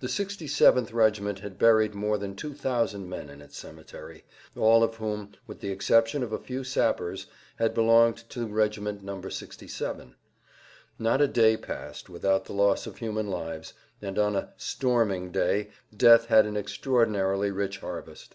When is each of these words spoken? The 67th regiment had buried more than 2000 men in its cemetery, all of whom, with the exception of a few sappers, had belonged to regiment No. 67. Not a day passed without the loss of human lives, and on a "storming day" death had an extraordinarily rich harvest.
The 0.00 0.06
67th 0.06 0.92
regiment 0.92 1.38
had 1.38 1.58
buried 1.58 1.94
more 1.94 2.18
than 2.18 2.36
2000 2.36 3.08
men 3.08 3.30
in 3.30 3.40
its 3.40 3.56
cemetery, 3.56 4.26
all 4.54 4.82
of 4.84 4.96
whom, 4.96 5.32
with 5.46 5.60
the 5.60 5.70
exception 5.70 6.22
of 6.22 6.30
a 6.30 6.38
few 6.38 6.62
sappers, 6.62 7.24
had 7.58 7.72
belonged 7.72 8.18
to 8.28 8.46
regiment 8.46 9.02
No. 9.02 9.26
67. 9.26 10.14
Not 10.98 11.22
a 11.22 11.26
day 11.26 11.56
passed 11.56 12.10
without 12.10 12.44
the 12.44 12.52
loss 12.52 12.86
of 12.86 12.98
human 12.98 13.28
lives, 13.28 13.72
and 14.02 14.18
on 14.18 14.36
a 14.36 14.52
"storming 14.58 15.32
day" 15.32 15.70
death 15.96 16.26
had 16.26 16.44
an 16.44 16.58
extraordinarily 16.58 17.50
rich 17.50 17.78
harvest. 17.78 18.34